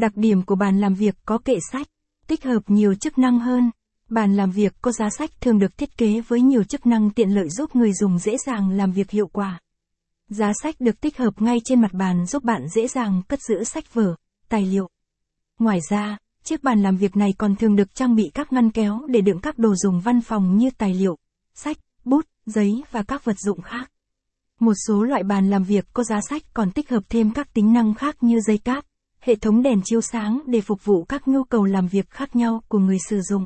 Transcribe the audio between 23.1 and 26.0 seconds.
vật dụng khác. Một số loại bàn làm việc